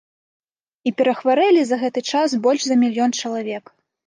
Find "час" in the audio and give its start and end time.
2.15-2.29